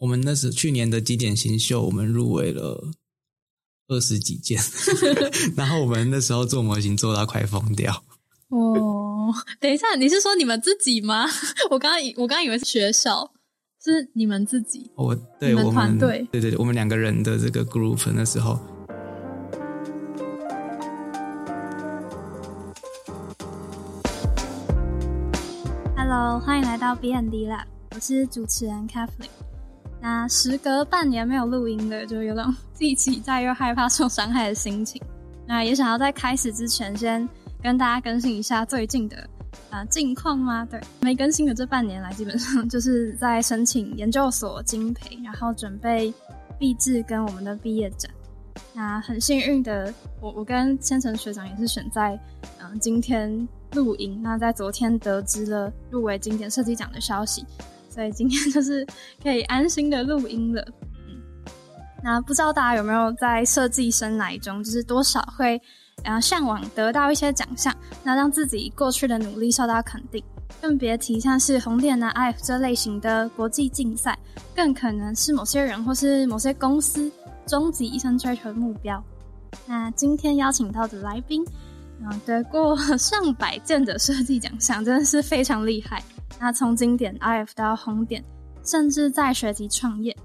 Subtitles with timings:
[0.00, 2.90] 我们那时去年的几点新秀，我们入围了
[3.88, 4.58] 二十几件，
[5.54, 8.02] 然后我们那时候做模型做到快疯掉。
[8.48, 9.28] 哦，
[9.60, 11.26] 等一下，你是说你们自己吗？
[11.70, 13.30] 我刚刚以我刚刚以为是学校，
[13.84, 14.90] 是你们自己。
[14.96, 18.58] 我对我们团队对对对，我们两个人的这个 group 那时候
[25.94, 29.28] ，Hello，欢迎来到 B N D Lab，我是主持人 Kathleen。
[30.00, 35.00] 那时隔半年没有录音的，就有种既期待又害怕受伤害的心情。
[35.46, 37.28] 那也想要在开始之前，先
[37.62, 39.28] 跟大家更新一下最近的
[39.70, 40.66] 呃近况吗？
[40.70, 46.12] 对，没更新的这半年来，基本上就是在申请研究所经培，然后准备
[46.58, 48.10] 毕制跟我们的毕业展。
[48.72, 52.18] 那很幸运的，我我跟千层学长也是选在
[52.62, 54.20] 嗯、今天录音。
[54.22, 57.44] 那在昨天得知了入围经典设计奖的消息，
[57.90, 58.86] 所以今天就是
[59.22, 60.64] 可以安心的录音了。
[61.08, 61.20] 嗯，
[62.02, 65.60] 那不知道大家有没有在设计生涯中，就是多少会
[66.04, 70.22] 呃向往得到一些奖项，那让自己过去的努力受到肯定。
[70.60, 74.18] 更别提像是红点啊、IF 这类型的国际竞赛，
[74.54, 77.10] 更可能是某些人或是某些公司
[77.46, 79.02] 终极一生追求的目标。
[79.66, 81.42] 那今天邀请到的来宾，
[82.02, 86.02] 嗯，得过上百件的设计奖项，真的是非常厉害。
[86.38, 88.22] 那从经典 IF 到红点，
[88.64, 90.16] 甚至在学习创业，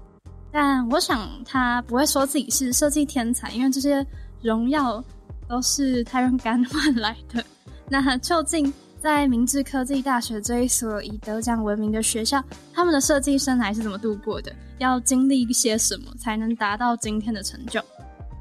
[0.50, 4.06] 但我想他不会说自己是设计天才，因为这些
[4.42, 5.02] 荣耀
[5.48, 7.44] 都是他用肝换来的。
[7.88, 14.52] 那究竟在明治科技大学这一所以得奖闻名的学校，他们的设计生涯是怎么度过的？
[14.78, 17.82] 要经历一些什么才能达到今天的成就？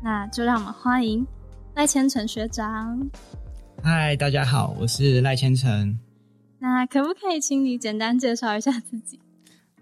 [0.03, 1.25] 那就让我们欢迎
[1.75, 2.99] 赖千成学长。
[3.83, 5.97] 嗨，大家好，我是赖千成。
[6.59, 9.19] 那可不可以请你简单介绍一下自己？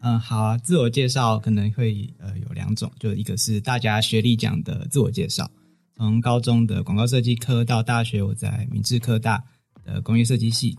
[0.01, 5.49] 嗯，好啊，自我介绍可能会呃有两种，就一个是大家学历讲的自我介绍，
[5.95, 9.41] 从高中的广告设计科到大学我在明治科大
[9.85, 10.77] 的工业设计系，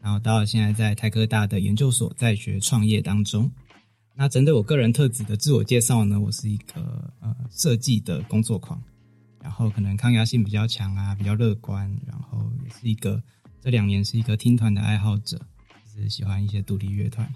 [0.00, 3.50] 然后到现在在台科大的研究所在学创业当中。
[4.14, 8.82] 那针对我个人特质的自我介绍呢，我是一个呃设计的工作狂，
[9.42, 13.22] 然后可能抗压性比较强啊，比较乐观，然后也是一个
[13.62, 15.38] 这两年是一个听团的爱好者，
[15.94, 17.32] 就是喜欢一些独立乐团。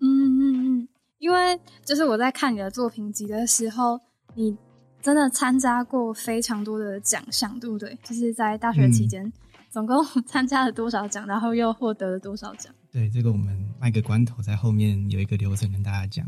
[0.00, 4.00] 嗯嗯嗯，因为就是我在看你的作品集的时候，
[4.34, 4.56] 你
[5.00, 7.96] 真的参加过非常多的奖项，对不对？
[8.02, 9.32] 就是在大学期间，
[9.70, 12.74] 总共参加了多少奖，然后又获得了多少奖？
[12.90, 16.26] 对，这个我们卖个关头，在后面有一个流程跟大家讲。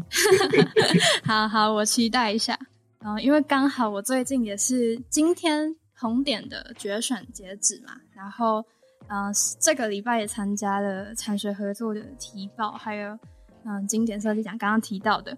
[1.27, 2.57] 好好，我期待一下。
[3.01, 8.65] 然后，因为刚好我最近也是今天红点的决选截止嘛，然后，
[9.09, 13.19] 嗯、这个礼拜也参加了产学合作的提报，还有
[13.65, 15.37] 嗯经典设计奖刚刚提到的，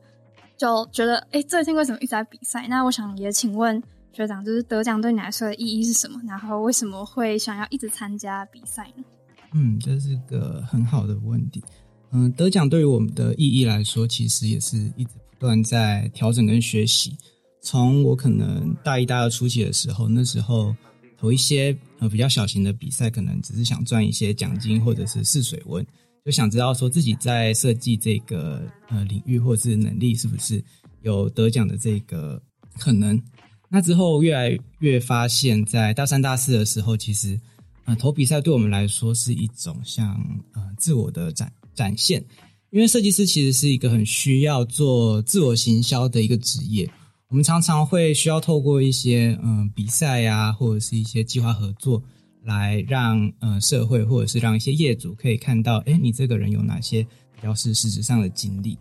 [0.56, 2.66] 就觉得哎，最近为什么一直在比赛？
[2.68, 3.82] 那我想也请问
[4.12, 6.20] 学长，就是得奖对你来说的意义是什么？
[6.26, 9.04] 然后为什么会想要一直参加比赛呢？
[9.52, 11.62] 嗯，这是个很好的问题。
[12.12, 17.16] 嗯，得奖对于我们的意义来说，其实也是一直不断在调整跟学习。
[17.62, 20.74] 从我可能大一、大二初期的时候，那时候
[21.20, 25.86] 投一些呃比较小型的比赛，可能只是想赚一些奖金或者是试水温，
[26.24, 30.64] 就想知道说自己在设计这个呃领域或者是能力是不是
[31.02, 32.40] 有得奖的这个
[32.78, 33.22] 可能。
[33.68, 37.38] 那之后越来越发现，在大三、大四的时候，其实
[37.84, 40.14] 呃投比赛对我们来说是一种像
[40.54, 42.24] 呃自我的展展现，
[42.70, 46.90] 因为设计师其实是一个很需要做自我行销的一个职业。
[47.30, 52.02] 我们常常会需要透过一些嗯、比赛呀、或者是一些计划合作，
[52.42, 58.76] 来让呃社会或者是让一些业主可以看到，哎，你这个人有哪些比较是实上的经历。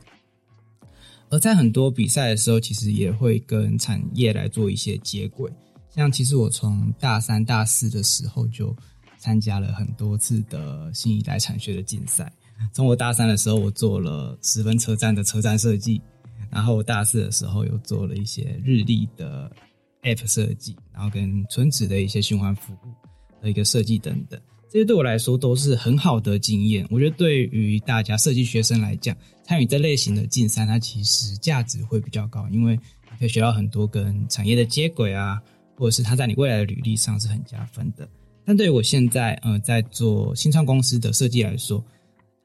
[1.29, 5.51] 而在很多比赛的时候，其实也会跟产业来做一些接轨。
[5.91, 8.75] 像其实我从大三、大四的时候就
[9.19, 12.33] 参加了很多次的新一代产学的竞赛。
[12.73, 16.01] 从我大三的时候，我做了十分车站的车站设计，
[16.51, 19.51] 然后大四的时候又做了一些日历的
[20.03, 24.39] App 设计，然后跟村子的一些循环服务的一个设计等等。
[24.71, 26.85] 这些对我来说都是很好的经验。
[26.91, 35.41] 我觉得对于大家设计学生来讲，参与这类型的竞赛，它其实价值会比较高，因为你可以学到很多跟产业的接轨啊，
[35.75, 38.07] 或者是它在你未来的履历上是很加分的。
[38.45, 41.83] 但对于我现在呃在做新创公司的设计来说，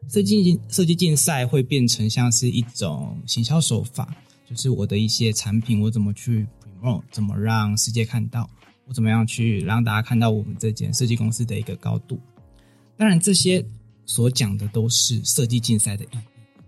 [0.09, 4.15] 设计设计竞赛会变成像是一种行销手法，
[4.49, 8.49] 就是我的一些产品我怎么去 promote，怎么让世界看到。
[8.87, 12.21] 我怎么样去让大家看到我们这间设计公司的一个高度？
[12.99, 13.65] 当然，这些
[14.05, 16.19] 所讲的都是设计竞赛的意义，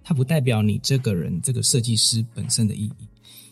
[0.02, 3.08] 它不代表你这个人这个设计师本身的意义。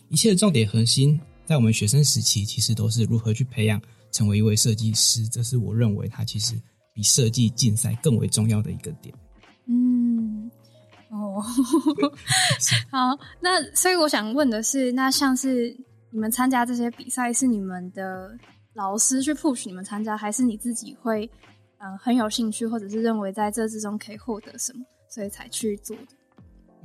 [0.09, 3.79] 一切的重点核心，在我们学生时期，其实都是如何去培养
[4.11, 5.27] 成为一位设计师。
[5.27, 6.59] 这是我认为它其实
[6.91, 9.13] 比设计竞赛更为重要的一个点。
[11.09, 11.41] 哦，
[12.91, 15.75] 好，那所以我想问的是，那像是
[16.11, 18.37] 你们参加这些比赛，是你们的
[18.73, 21.29] 老师去 push 你们参加，还是你自己会
[21.77, 26.03] 呃很有兴趣，或者是认为在这之中可以获得什么，所以才去做的？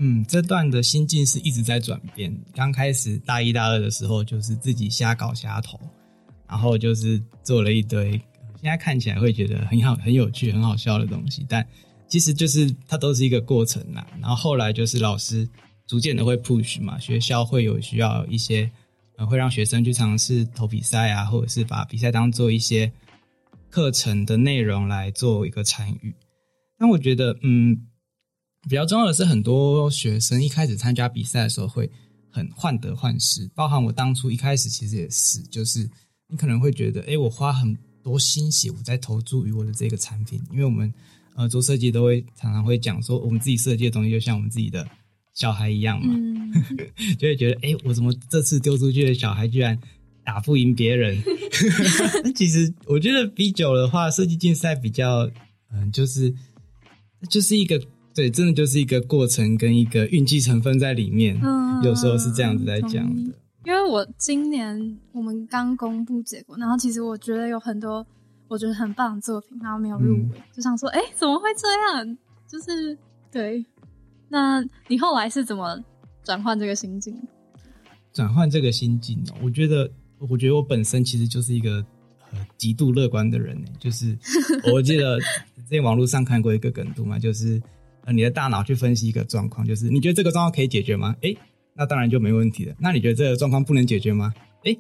[0.02, 2.34] 嗯，这段的心境是一直在转变。
[2.54, 5.78] 刚开始大一、大二的时候，就是自己瞎搞瞎投，
[6.48, 8.12] 然后就是做了一堆，
[8.60, 11.66] 现在看起来会觉得很好、很有趣、很好笑的东西，但
[12.10, 14.06] 其实就是它都是一个过程啦。
[14.20, 15.48] 然后后来就是老师
[15.86, 18.70] 逐渐的会 push 嘛，学校会有需要一些，
[19.16, 22.92] 呃，会让学生去尝试投比赛啊，或者是把比赛当做一些
[23.70, 26.14] 课程的内容来做一个参与。
[26.78, 27.86] 但我觉得，嗯。
[28.68, 31.90] 比较重要的是，很多学生一开始参加比赛的时候会
[32.30, 35.88] 很患得患失，包含我当初一开始其实也是，就是
[36.28, 40.92] 你可能会觉得，哎，我花很多心血，我在投注于我的这个产品，因为我们
[41.36, 44.86] 呃做设计都会常常会讲说，我们自己设计的东西就像我们自己的
[45.34, 46.14] 小孩一样嘛，
[47.18, 49.78] 就会觉得，哎，我怎么这次丢出去的小孩居然
[50.24, 51.16] 打不赢别人？
[52.34, 55.30] 其实我觉得比久的话，设计竞赛比较，
[55.72, 56.34] 嗯，就是
[57.28, 57.80] 就是一个。
[58.12, 63.32] 对，真的就是一个过程跟一个运气成分在里面，嗯，有时候是这样子在讲的。
[63.64, 68.04] 因为我今年我们刚公布结果，然后其实我觉得有很多
[68.50, 72.18] 我觉得很棒的作品，然后没有入围，就想说，哎，怎么会这样？
[72.48, 72.98] 就是
[73.30, 73.64] 对，
[74.28, 75.82] 那你后来是怎么
[76.24, 77.16] 转换这个心境？
[78.12, 79.90] 转换这个心境哦，我觉得，
[80.28, 81.76] 我觉得我本身其实就是一个
[82.32, 83.68] 呃极度乐观的人呢。
[83.78, 84.18] 就是
[84.74, 85.16] 我记得
[85.70, 87.62] 在网络上看过一个梗图嘛，就是。
[88.06, 91.14] 呃，你的大脑去分析一个状况，就是你觉得这个状况可以解决吗？
[91.20, 91.36] 诶，
[91.74, 92.74] 那当然就没问题了。
[92.78, 94.32] 那你觉得这个状况不能解决吗？
[94.64, 94.78] 诶，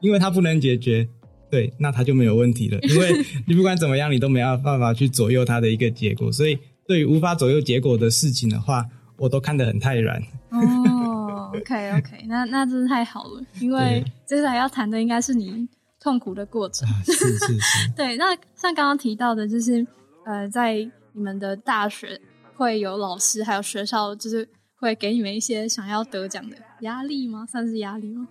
[0.00, 1.08] 因为它不能解决，
[1.52, 2.80] 对，那他就没有问题了。
[2.88, 3.12] 因为
[3.46, 6.32] 你不管怎么样，你都没有办法去左右他的一个结果。
[6.32, 8.86] 所以，对于无法左右结果的事情的话，
[9.18, 10.22] 我都看得很泰然。
[10.50, 13.44] 哦，OK OK，那那真是太好了。
[13.60, 15.68] 因为接下来要谈的应该是你
[16.00, 16.88] 痛苦的过程。
[17.04, 17.90] 是是是。
[17.94, 19.86] 对，那像刚刚提到的，就是
[20.24, 20.76] 呃，在
[21.12, 22.18] 你们的大学。
[22.54, 24.46] 会有老师还有学校，就是
[24.76, 27.44] 会给你们一些想要得奖的压力吗？
[27.50, 28.28] 算是压力吗？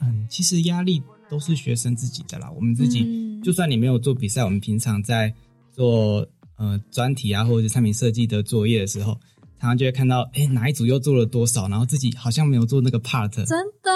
[0.00, 2.50] 嗯，其实压力都是学生自己的啦。
[2.50, 5.32] 我们自己就算你没有做比赛，我们平常在
[5.72, 9.12] 做呃专题啊，或者是产品设计的作业的时候，
[9.60, 13.30] 常常就会看到，哎，哪一组又做了多少，然后自己好像没有做那个 part。
[13.30, 13.46] 真
[13.82, 13.90] 的，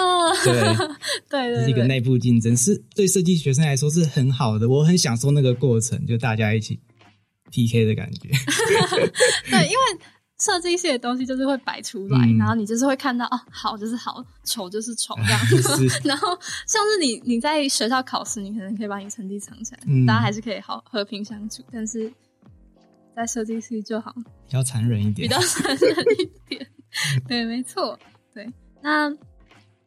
[0.45, 0.53] 对
[1.29, 4.69] 对，这是一个内部竞争，是对设计学生来说是很好的。
[4.69, 6.79] 我很享受那个过程，就大家一起。
[7.51, 8.27] P K 的感觉，
[9.49, 9.79] 对，因为
[10.45, 15.87] 设计系的东西就是会摆出来，然后你就是会看到哦，好就是好，丑就是丑这样 子。
[16.07, 16.27] 然后
[16.67, 21.63] 像是你你在学校考试，你可能可以把你成绩藏起来，大家还是可以好和平相处。
[21.71, 22.11] 但是
[23.15, 24.13] 在设计系就好
[24.45, 26.67] 比较残忍一点，比较残忍一点。
[27.27, 27.97] 对，没错，
[28.33, 28.47] 对。
[28.81, 29.11] 那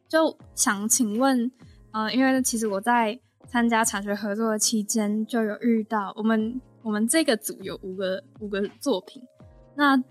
[0.09, 1.49] 就想请问，
[1.91, 3.17] 呃，因为其实我在
[3.47, 6.59] 参加产学合作的期间，就有遇到我们。
[6.81, 9.21] 我们这个组有五个五个作品，
[9.75, 10.01] 那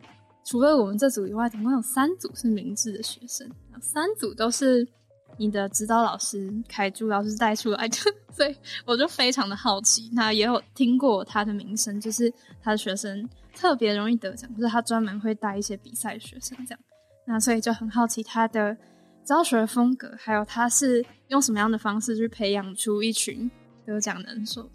[0.49, 3.47] 除了我们这组以外，总共有三组是明智的学生，
[3.83, 4.89] 三组都是
[5.37, 7.97] 你的指导老师凯珠老师带出来的，
[8.33, 8.57] 所以
[8.87, 10.09] 我就非常的好奇。
[10.15, 12.33] 那也有听过他的名声，就是
[12.63, 16.81] 他的学生特别容易得奖，就是他专门会带一些比赛学生这样。
[17.27, 18.75] 那所以就很好奇他的
[19.23, 23.51] 教学风格，还有他是用什么样的方式去培养出一群
[23.85, 24.67] 得奖能手。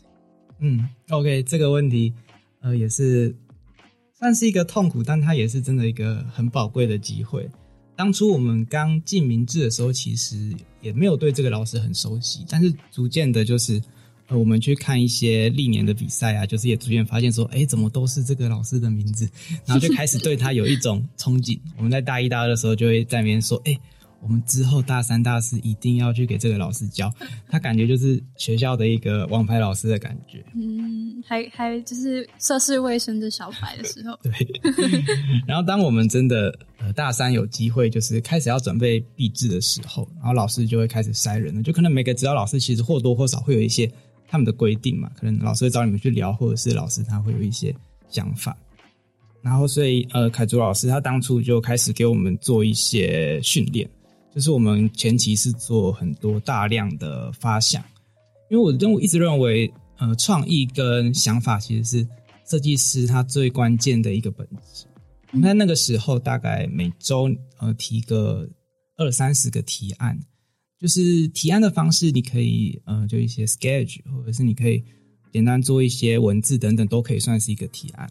[0.59, 2.13] 嗯，OK，这个问题，
[2.61, 3.35] 呃，也是
[4.23, 7.45] 算是一个痛苦，但它也是真的一个很宝贵的机会。
[7.93, 13.81] 当初我们刚进明治的时候，其实也没有对这个老师很熟悉，但是逐渐的，就是
[14.27, 19.29] 呃，我们去看一些历年的比赛啊，就是也逐渐发现说，哎，怎么都是这个老师的名字，
[19.65, 21.59] 然后就开始对他有一种憧憬。
[21.75, 23.77] 我们在大一、大二的时候，就会在那边说，哎。
[24.23, 27.13] 我们之后大三、大四一定要去给这个老师教，
[27.49, 30.43] 他感觉就是学校的一个王牌老师的感觉。
[30.55, 34.17] 嗯，还还就是涉世未深的小白的时候。
[34.23, 34.31] 对。
[35.45, 41.61] 然后当我们真的呃大三有机会，就是开始要准备毕制的时候，然后老师就会开始筛人了。
[41.61, 43.91] 就可能每个指导老师其实或多或少会有一些
[44.27, 47.75] 他们的规定嘛，可能老师会找你们去聊，或者是老师他会有一些
[48.09, 48.55] 想法。
[49.41, 53.85] 然后所以呃凯竹老师他当初就开始给我们做一些训练。
[54.33, 57.83] 就是我们前期是做很多大量的发想，
[58.49, 62.07] 因为我认我一直认为，呃，创意跟想法其实是
[62.49, 64.85] 设计师他最关键的一个本质。
[65.31, 68.49] 那那个时候大概每周呃提个
[68.97, 70.19] 二三十个提案，
[70.79, 74.83] 就是提案的方式，你可以呃就一些 sketch，或者是你可以
[75.31, 78.09] 简单做一些文字等等，都可以算是一个提案。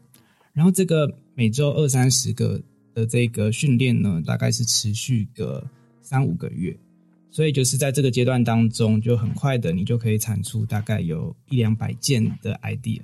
[0.53, 2.61] 然后这个每周二三十个
[2.95, 5.65] 的这个训练呢，大概是持续个
[6.03, 6.77] 三五个月，
[7.31, 13.01] 所以就是在这个阶段当中，就很快的你就可以产出大概有一两百件的 idea。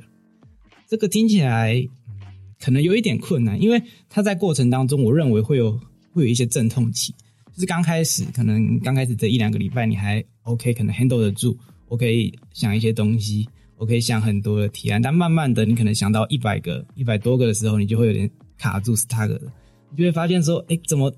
[0.86, 1.88] 这个听起来。
[2.60, 5.80] 可能有一点困难，因为它在过程当中，我认为会有
[6.12, 7.14] 会有一些阵痛期，
[7.52, 18.28] 就是刚开始，可能刚开始这一两个礼拜你还 OK，可能 handle 得住，我可以想一些东西，我可以想很多的提案，但慢慢的，你可能想到一百个、一百多个的时候，你就会有点
[18.58, 19.40] 卡住 stuck 了，
[19.92, 21.14] 你就会发现说，哎，怎么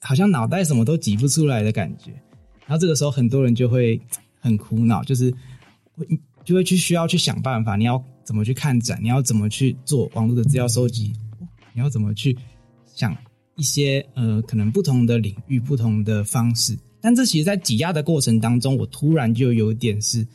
[0.00, 2.12] 好像脑袋什么都挤不出来的感觉，
[2.66, 4.00] 然后这个时候很多人就会
[4.40, 5.30] 很苦恼，就是
[5.96, 6.06] 会
[6.44, 8.02] 就会去需要去想办法，你要。
[8.28, 8.98] 怎么去看展？
[9.00, 11.14] 你要怎么去做网络的资料收集？
[11.72, 12.36] 你要怎么去
[12.84, 13.16] 想
[13.56, 16.78] 一些呃可能不同的领域、不同的方式？
[17.00, 20.28] 但这其实，在挤压的过程当中，我突然就有点是，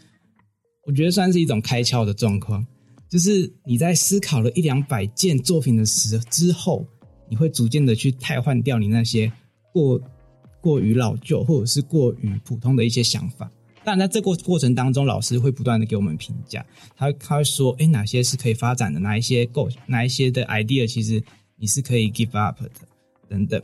[0.87, 2.65] 我觉得算是一种开窍的状况。
[3.07, 6.83] 就是你在思考了一两百件作品的时之后，
[7.29, 9.31] 你会逐渐的去替换掉你那些
[9.73, 9.99] 过
[10.61, 13.51] 过于老旧或者是过于普通的一些想法。
[13.83, 16.65] 但在这过过程当中，老师会不断的给我们评价，
[16.95, 21.21] 他他会说，哎，哪些是可以发展的，哪一些够，哪一些的 idea 其实
[21.57, 22.69] 你是可以 give up 的，
[23.27, 23.61] 等等。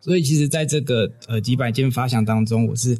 [0.00, 2.98] 所以其实，在这个呃几百件发想当中，我是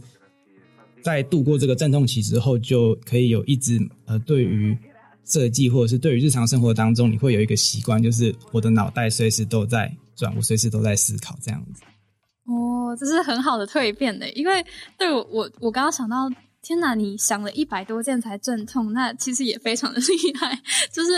[1.02, 4.78] 在度过这个阵痛期之后，就可以有一直呃对于
[5.24, 11.82] 设计或者是对于日常生活当中，你会有一个习惯，就是我的脑袋随时都在转，我随时都在思考这样子。
[12.48, 14.64] 哦，这是很好的蜕变的，因为
[14.96, 16.30] 对我我我刚刚想到，
[16.62, 20.58] 天哪，你想了一百多件才阵痛，那其实也非常的 厉害，
[20.90, 21.10] 就是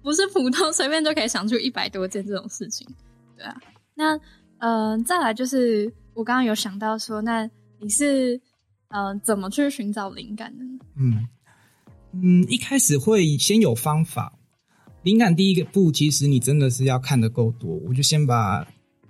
[0.00, 2.86] 不是普通随便就可以想出一百多件这种事情，
[3.36, 3.56] 对啊。
[3.96, 4.16] 那
[4.58, 8.40] 嗯，再来就是我刚刚有想到说，那你是
[8.90, 10.78] 嗯怎么去寻找灵感的呢？
[10.96, 11.28] 嗯
[12.12, 14.32] 嗯，一开始会先有方法，
[15.02, 18.64] 灵感第一个步，其实你真的是要看的够多，我就先把。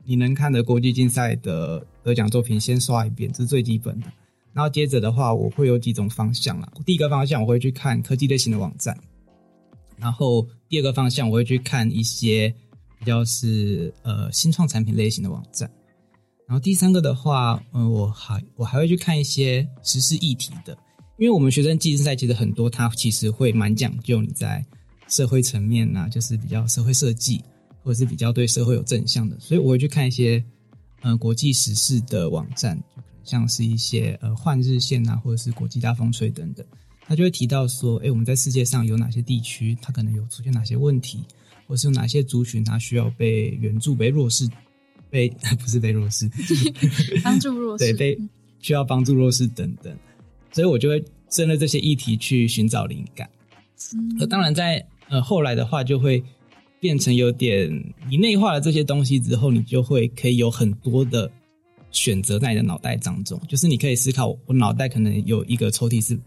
[0.08, 4.06] 你能看的国际竞赛的得奖作品，先刷一遍，这是最基本的。
[4.54, 6.72] 然后接着的话，我会有几种方向啦。
[6.86, 8.94] 第一个方向，我会去看科技类型的网站；
[9.98, 12.48] 然后第二个方向，我会去看一些
[12.98, 15.68] 比较是呃新创产品类型的网站；
[16.46, 20.72] 然后第三个的话，嗯，我还我还会去看一些时事议题的，
[21.18, 24.64] 因为我们学生竞赛其实很多，它其实会蛮讲究你在
[25.06, 27.44] 社会层面呐，就是比较社会设计。
[27.88, 30.44] 或者是比较对社会有正向的，所以我会去看一些
[31.00, 32.78] 呃国际时事的网站，
[33.24, 36.66] 像是一些呃换日线啊，或者是国际大风吹等等，
[37.00, 41.24] 他就会提到说，哎，我们在世界上有哪些地区，它可能有出现哪些问题，
[41.66, 44.46] 或是有哪些族群它需要被援助、被弱势、
[45.08, 46.28] 被 不是被弱势
[47.24, 48.20] 帮助弱势，对，被
[48.60, 49.96] 需要帮助弱势等等，
[50.52, 53.26] 所以我就会针对这些议题去寻找灵感。
[53.94, 56.22] 嗯，当然在呃后来的话就会。
[56.80, 57.68] 变成有点
[58.08, 61.30] 你内化了这些东西之后，你就会可以有很多的
[61.90, 63.40] 选择在你的脑袋当中。
[63.48, 66.18] 就是你可以思考，我脑袋可能有一个抽屉是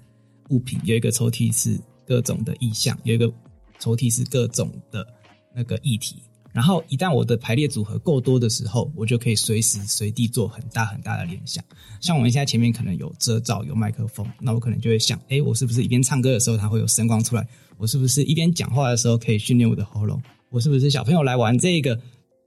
[0.49, 3.31] 物品，有一个抽屉是各种的意象，有一个
[3.79, 5.07] 抽屉是各种的
[5.55, 6.17] 那个议题。
[6.53, 11.63] 然后一旦我的排列组合够多的时候，我就可以随时随地做很大很大的联想。
[12.01, 17.47] 像我们现在前面可能有遮罩，有麦克风，那我可能就会想：哎，我是不是一边唱歌的时候它会有声光出来？
[17.77, 20.21] 我是不是一边讲话的时候可以训练我的喉咙？
[20.51, 21.97] 我是不是小朋友来玩这个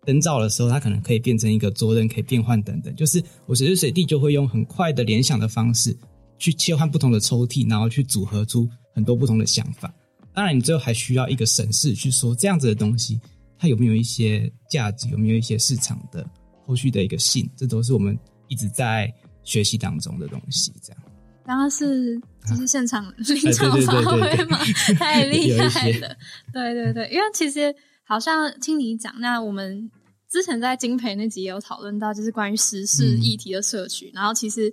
[0.05, 2.95] 灯罩的时候，它可能可以变成一个桌灯，可以变换等等。
[2.95, 5.97] 就是我随时随地就会用很快的联想的方式
[6.39, 9.91] 去切换不同的抽屉，然后去组合出很多不同的想法。
[10.35, 13.19] 当然，你最后还需要一个审视，去说这样子的东西
[13.59, 16.29] 它有没有一些价值，有没有一些市场的
[16.67, 18.19] 后续的一个性，这都是我们
[18.49, 19.11] 一直在
[19.45, 20.71] 学习当中的东西。
[20.83, 21.03] 这样，
[21.47, 24.59] 刚刚是就是现场临场发挥嘛？
[24.99, 26.15] 太厉 害了！
[26.53, 27.75] 对对对，因为其实。
[28.07, 29.91] 好像听你讲，那我们
[30.31, 34.11] 之前在金培那集也有讨论到，就是关于时事议题的社区。
[34.13, 34.67] 然后其实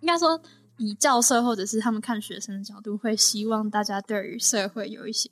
[0.00, 0.40] 应该说，
[0.78, 5.28] 以教授或者是他们看学生的角度，会希望大家对于社会有一些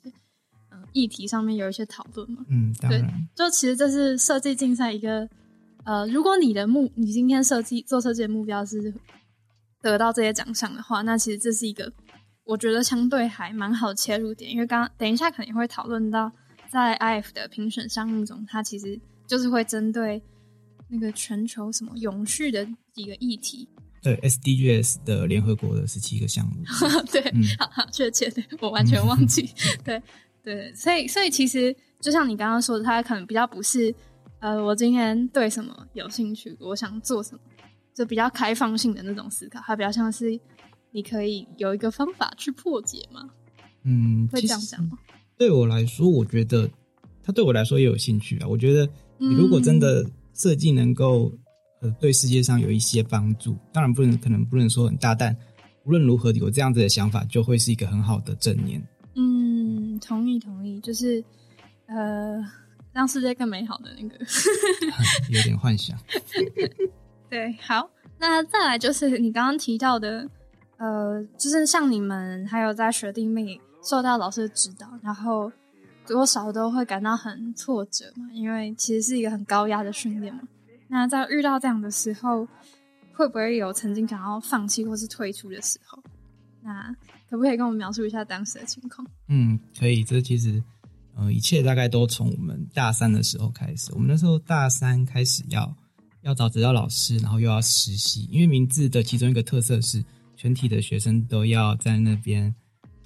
[0.71, 2.45] 嗯议题上面有一些讨论嘛。
[2.47, 3.03] 嗯，对。
[3.35, 5.27] 就其实这是设计竞赛一个
[5.83, 8.93] 呃，如果你的目你今天设计做设计的目标是
[9.81, 11.91] 得到这些奖项的话，那其实这是一个
[12.43, 16.31] 我觉得相对还蛮好切入点，因为刚刚等一下可能也会讨论到。
[16.69, 20.21] 在 IF 的评审项目中，它其实就是会针对
[20.89, 23.67] 那个全球什么永续的几个议题。
[24.01, 26.63] 对 SDGs 的联合国的十七个项目。
[27.11, 27.21] 对，
[27.57, 29.49] 好好确切，对我完全忘记。
[29.83, 30.01] 对
[30.43, 33.93] 对，所以所以其实就像你刚刚说的，它可能比较不是
[34.39, 37.41] 呃，我今天对什么有兴趣，我想做什么，
[37.93, 40.39] 就比较开放性的那种思考，它比较像是
[40.91, 43.27] 你可以有一个方法去破解嘛，
[43.83, 44.97] 嗯，会这样讲吗？
[45.37, 46.69] 对我来说，我觉得
[47.23, 48.47] 他对我来说也有兴趣啊。
[48.47, 51.31] 我觉得你如果真的设计能够
[51.81, 55.35] 呃对世界上有一些帮助，当然不能可能不能说很大，但
[55.83, 58.81] 无论如何有这样子的想法，就会是一个很好的正念。
[59.15, 61.23] 嗯，同意同意，就是
[61.85, 62.43] 呃，
[62.91, 64.15] 让世界更美好的那个。
[65.29, 65.97] 有点幻想。
[67.29, 67.89] 对，好，
[68.19, 70.29] 那再来就是你刚刚提到的，
[70.77, 75.49] 呃，就是像你们还有在学弟妹受到老师的指导，然后
[76.05, 80.41] 多少都会感到很挫折嘛，因为其实是一个很高压的训练嘛。
[80.89, 82.45] 那在遇到这样的时候，
[83.13, 86.03] 会不会有曾经想要放弃或是退出的时候？
[86.61, 86.93] 那
[87.29, 89.07] 可不可以跟我们描述一下当时的情况？
[89.29, 90.03] 嗯，可以。
[90.03, 90.61] 这其实
[91.15, 93.91] 呃，一切大概都从我们大三的时候开始。
[93.93, 95.73] 我们那时候大三开始要
[96.23, 98.27] 要找指导老师，然后又要实习。
[98.31, 100.03] 因为名字的其中一个特色是，
[100.35, 102.53] 全体的学生都要在那边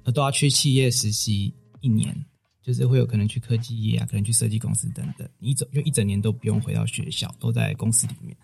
[0.04, 2.14] 呃都要去企业实习一年，
[2.62, 5.28] 就是会有可能去科技业啊，可能去设计公司等等。
[5.40, 8.36] 一整就一整年都不用回到学校，都在公司里面。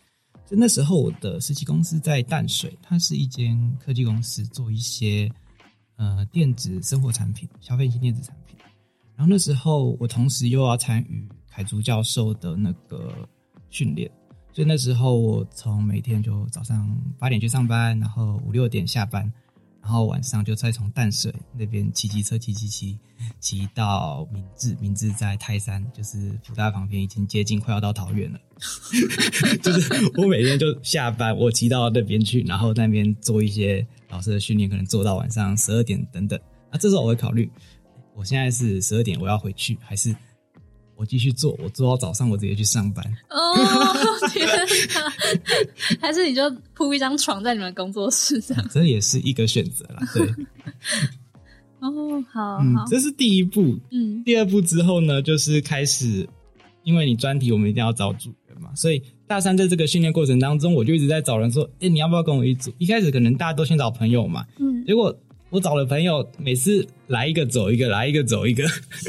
[0.47, 5.31] 就那时候我的实习公司在淡水，它是一间科技公司，做一些
[5.97, 8.57] 呃电子生活产品、消费性电子产品。
[9.15, 13.29] 然后那时候我同时又要参与凯竹教授的那个
[13.69, 14.11] 训练，
[14.53, 16.88] 所以那时候我从每天就早上
[17.19, 19.31] 八点去上班，然后五六点下班，
[19.88, 22.99] 然后晚上就再从淡水那边骑机车骑骑骑
[23.40, 28.38] 骑到明治，明治在泰山，就是福大旁边，已经接近快要到桃园了。
[29.62, 36.38] 就是我每天就下班，我骑到那边去，然后那边做一些老师的训练，可能做到晚上十二点等等。
[36.71, 37.50] 那这时候我会考虑，
[38.14, 40.14] 我现在是十二点，我要回去，还是
[40.99, 41.57] 我继续做？
[41.62, 43.05] 我做到早上，我直接去上班。
[43.31, 43.55] 哦
[44.31, 45.99] 天哪！
[46.00, 48.69] 还是你就铺一张床在你们工作室这样？
[48.69, 50.02] 这也是一个选择啦。
[50.13, 50.26] 对，
[51.78, 53.78] 哦，好嗯好，，这是第一步。
[53.93, 56.28] 嗯第二步之后呢，就是开始，
[56.82, 62.73] 因为你专题我们一定要找组员嘛，所以大三在这个训练过程当中，我就一直在找人说，哎、你要不要跟我一组？
[62.78, 65.17] 一开始可能大家都先找朋友嘛，嗯，结果
[65.50, 68.67] 我找了朋友，每次来一个走一个，来一个走一个，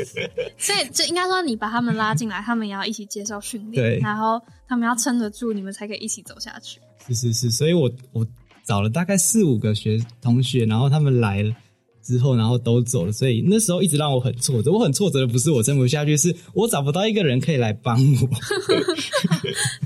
[0.57, 6.79] 所以就应该说你把他们拉进来，他们也要一起接受训练，对然后他们要撑得住，你们才可以一起走下去。
[7.07, 8.25] 是是是，所以我我
[8.63, 11.55] 找了大概四五个学同学，然后他们来了。
[12.01, 14.71] 之后，然后都走了，所以那时候一直让我很挫折。
[14.71, 18.29] 我很挫折的不是我撑不下去，是我找不到一个人可以来帮我。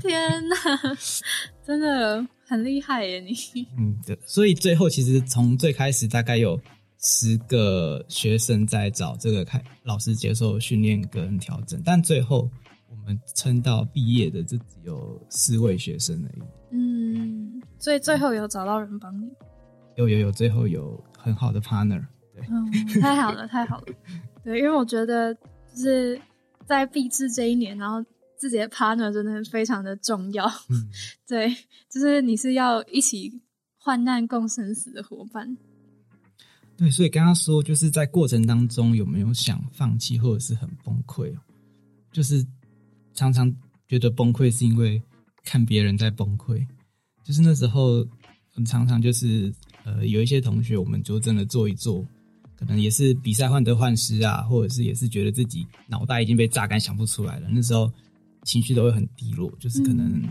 [0.00, 0.56] 天哪，
[1.66, 3.20] 真的很厉害耶！
[3.20, 3.34] 你
[3.78, 6.60] 嗯，对，所以最后其实从最开始大概有
[6.98, 12.50] 十个学生在找这个开老师接受训练跟调整，但最后
[12.88, 16.42] 我们撑到毕业的就只有四位学生而已。
[16.72, 19.28] 嗯，所以最后有找到人帮你，
[19.96, 22.04] 有有有，最后有很好的 partner。
[22.34, 23.86] 对，嗯，太好了，太好了。
[24.42, 25.40] 对，因为我觉得就
[25.76, 26.20] 是
[26.66, 28.04] 在毕制这一年，然后
[28.44, 30.44] 自己的 partner 真的非常的重要。
[30.68, 30.86] 嗯，
[31.26, 31.48] 对，
[31.88, 33.40] 就是你是要一起
[33.78, 35.56] 患难共生死的伙伴。
[36.76, 41.40] 对，所以刚刚说就是在过程当中有没有想放弃或者是很崩溃哦？
[42.12, 42.46] 就是
[43.14, 43.50] 常常
[43.88, 45.00] 觉得崩溃是因为
[45.42, 46.66] 看别人在崩溃，
[47.24, 48.06] 就是那时候
[48.52, 49.50] 很常常就是
[49.84, 52.06] 呃有一些同学我们就真的做一做，
[52.58, 57.90] 可能也是比赛患得患失啊，或者是也是觉得自己脑袋已经被榨干想不出来了，那时候
[58.44, 60.28] 情绪都会很低落，就是可能、嗯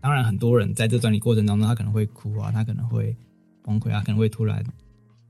[0.00, 3.16] 当然很多人在这专题过程当中他可能会哭啊，他可能会
[3.62, 4.62] 崩溃啊，可能会突然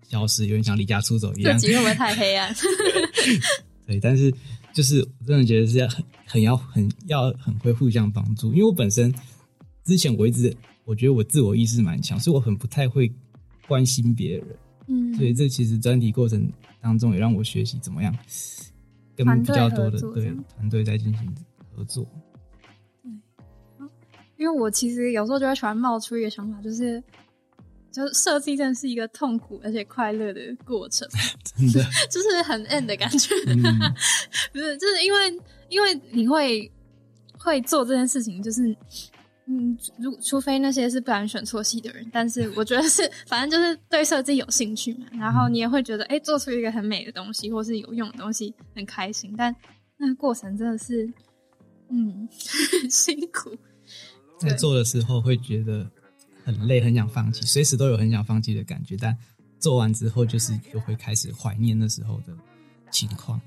[0.02, 1.56] 消失，有点像离家出走一样。
[1.56, 2.52] 这集会不会太黑暗？
[3.86, 4.34] 对，但是
[4.72, 9.14] 就是我真的觉得是要很很要很要很会互相帮助，因为我本身
[9.84, 10.52] 之前我一直
[10.84, 13.08] 我觉得我自我意识蛮强，所以我很不太会
[13.68, 14.46] 关心别人，
[14.88, 18.12] 嗯，所以这其实专题过程当中也让我学习怎么样
[19.14, 21.32] 跟比较多的对团队在进行
[21.76, 22.06] 合作。
[23.02, 23.12] 对
[24.36, 27.02] 因为我其实有时候就会突然冒出一个想法，就是
[27.92, 31.08] 就是设计真的是一个痛苦而且快乐的过程，
[31.44, 33.32] 真的， 就是很 end 的感觉。
[33.46, 33.62] 嗯，
[34.52, 36.70] 不是，就是因为因为你会
[37.38, 38.76] 会做这件事情，就是
[39.46, 49.54] 嗯，如除非那些是不然选错系的人，但是 我觉得是反正就是对设计有兴趣嘛，然后你也会觉得哎、诶做出一个很美的东西或是有用的东西很开心，但
[49.96, 51.08] 那个过程真的是
[51.90, 52.28] 嗯
[52.90, 53.56] 辛苦。
[54.38, 55.90] 在做的时候会觉得
[56.44, 59.16] 很累，很想放弃，随时都有很想放弃的感觉，但
[59.58, 62.36] 做完之后就是就会开始怀念那时候的
[62.90, 63.40] 情况。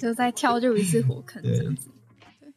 [0.00, 1.88] 就再跳入一次火坑 这样子。
[2.40, 2.52] 对，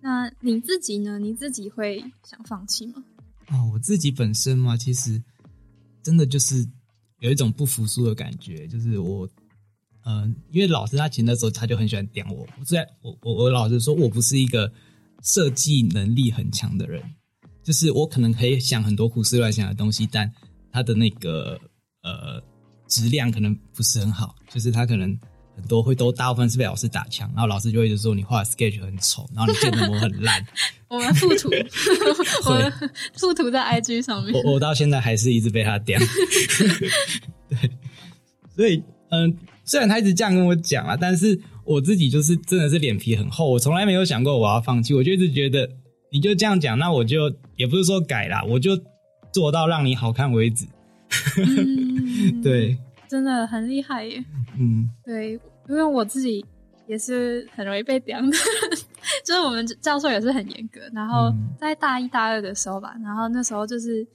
[0.00, 1.18] 那你自己呢？
[1.18, 3.04] 你自己会想放弃吗？
[3.48, 5.22] 哦，我自己本身嘛，其实
[6.02, 6.66] 真的就是
[7.18, 9.28] 有一种不服输的感觉，就是我，
[10.10, 14.72] 嗯、因为老师他其实那时候他就很喜欢点我，我在我我我老实说，我不是一个
[15.22, 17.02] 设计能力很强的人，
[17.62, 20.32] 就是我可能可以想很多胡思乱想的东西，但
[20.72, 21.60] 他的那个
[22.02, 22.42] 呃
[22.86, 25.14] 质量可能不是很好，就是他可能
[25.54, 30.42] 很多会都大部分是被老师打枪，然后老师就会一直说你画的 sketch 很丑，然后你建的模很烂。
[30.88, 31.50] 我们附图，
[32.46, 32.72] 我们
[33.14, 34.32] 附图在 IG 上面。
[34.32, 36.00] 我我到现在还是一直被他点。
[37.50, 37.70] 对，
[38.56, 39.36] 所以嗯，
[39.68, 45.68] 虽然他一直这样跟我讲啊，但是我自己就是真的是脸皮很厚，我从来没有想过我要放弃，我就一直觉得
[46.10, 48.70] 你就这样讲，那我就也不是说改啦，我就
[49.30, 50.64] 做到让你好看为止。
[51.36, 52.78] 嗯， 对，
[53.08, 54.24] 真的很厉害耶。
[54.58, 55.32] 嗯对，
[55.68, 56.44] 因为我自己
[56.86, 58.26] 也是很容易被刁的，
[59.24, 60.80] 就是我们教授也是很严格。
[60.94, 64.06] 然后嗯在大一大二的时候吧，然后那时候就是，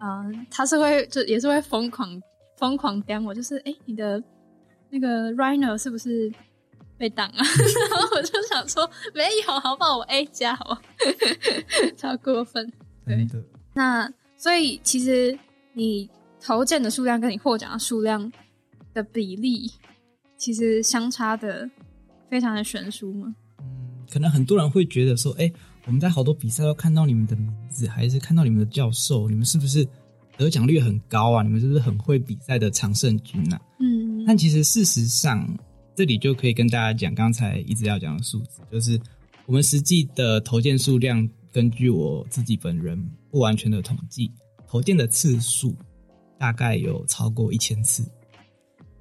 [0.00, 2.20] 嗯、他是会就也是会疯狂
[2.56, 4.22] 疯狂刁我，就是哎、诶你的
[4.94, 6.32] 那个 Rhino 是不是
[6.96, 7.42] 被挡啊？
[7.90, 9.98] 然后我就想说没有，好不好？
[9.98, 10.80] 我 A 加好？
[11.98, 12.72] 超过分。
[13.04, 13.42] 对的，
[13.74, 15.36] 那所以其实
[15.72, 16.08] 你
[16.40, 18.32] 投件的数量跟你获奖的数量
[18.94, 19.68] 的比例，
[20.36, 21.68] 其实相差的
[22.30, 23.34] 非常的悬殊嘛。
[23.58, 25.52] 嗯，可能很多人会觉得说，哎、
[25.86, 29.84] 我们在好多比赛都看到你们的名字，还是看到你们的教授，你们是不是
[30.36, 31.42] 得奖率很高啊？
[31.42, 33.60] 你们是不是很会比赛的常胜军啊？
[33.80, 35.46] 嗯但其实事实上，
[35.94, 39.00] 这里就可以跟大家讲刚才一直要讲的数字，就是
[39.46, 42.98] 我们实际的投件数量，根据我自己本人
[43.30, 44.32] 不完全的统计，
[44.66, 45.76] 投件的次数
[46.38, 48.04] 大概有超过一千次。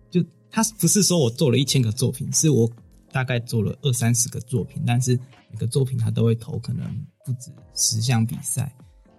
[0.09, 2.69] 就他不是说我做了一千个作品，是我
[3.11, 5.17] 大概做了二三十个作品，但是
[5.49, 6.85] 每个作品他都会投可能
[7.25, 8.71] 不止十项比赛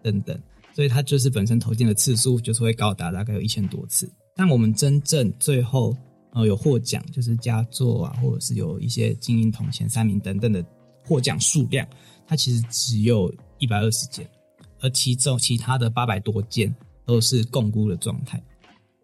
[0.03, 0.39] 等等，
[0.75, 4.11] 所以他就是本身投件的次数就是会高达大概有一千多次。
[4.37, 5.97] 但我们真正最后
[6.33, 10.65] 呃有获奖，就是佳作啊，或者是有一些精英桶前三名等等的
[11.05, 11.87] 获奖数量，
[12.27, 14.29] 它其实只有一百二十件，
[14.81, 16.75] 而其中其他的八百多件
[17.07, 18.43] 都是共估的状态。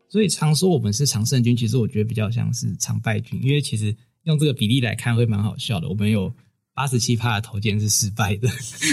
[0.09, 5.89] 所以常说我们是常胜军，其实我觉得比较像是常败军，因为其实用这个比例来看会蛮好笑的。
[5.89, 6.33] 我们有
[6.81, 8.49] 八十七趴的投件是失败的，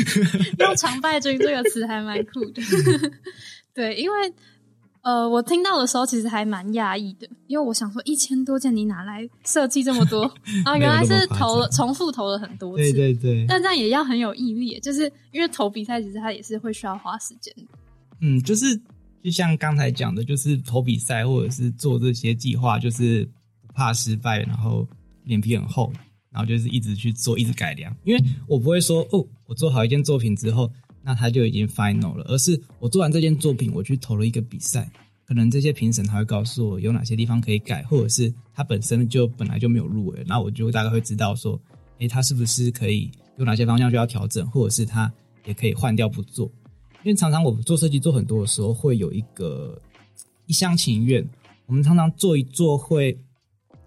[0.60, 2.62] 用“常败军”这个词还蛮酷的。
[3.74, 4.34] 对，因为
[5.04, 10.24] 呃，我听到的时候其实还蛮讶异的，因为我想说一千多件你哪来设计这么多？
[10.66, 12.92] 啊，原来是投了重复投了很多次。
[12.92, 17.64] 对对对，但这样也要很有毅力，就是因为投比赛其实它也是会需要花时间的。
[18.20, 18.76] 嗯，就是
[19.24, 23.24] 就像刚才讲的，就是投比赛或者是做这些计划，就是
[23.66, 24.86] 不怕失败，然后
[25.24, 25.94] 脸皮很厚，
[26.32, 27.96] 然后就是一直去做，一直改良。
[28.04, 30.72] 因为我不会说哦，我做好一件作品之后，
[31.04, 34.92] 那它就已经 final 了，而是我做完这件作品，我去投了一个比赛，
[35.26, 41.60] 可能这些评审他会告诉我有哪些地方可以改，或者是他本身就本来就没有入围，那我就大概会知道说，
[42.00, 45.12] 诶，他是不是可以有哪些方向需要调整，或者是他
[45.46, 46.52] 也可以换掉不做。
[47.04, 49.82] 因为常常我们做设计做很多的时候，会有一个
[50.46, 51.26] 一厢情愿。
[51.66, 53.18] 我们常常做一做会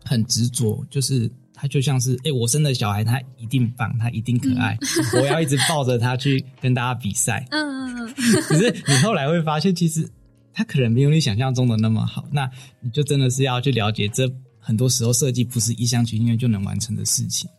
[0.05, 4.79] 很执着，就是他就像是，哎、我生的小孩他一定棒，他一定可爱，
[5.21, 7.47] 我要一直抱着他去跟大家比赛。
[7.51, 10.09] 嗯嗯嗯， 可是你后来会发现，其实
[10.55, 12.27] 他可能没有你想象中的那么好。
[12.33, 14.27] 那你就真的是要去了解，这
[14.59, 17.51] 很多时候设计不是一厢情愿就能完成的事情。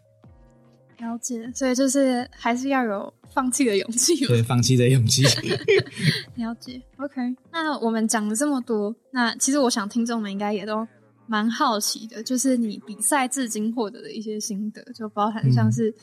[0.98, 1.52] 了解。
[1.54, 4.26] 所以就是还是要有放弃的勇气。
[4.26, 5.22] 对，放弃的勇气。
[6.36, 7.22] 了解，OK。
[7.52, 10.88] 那我们讲了这么多，那其实我想听众们应该也都
[11.32, 15.94] 蛮好奇的，就是你比赛至今获得的一些心得，就包含像是、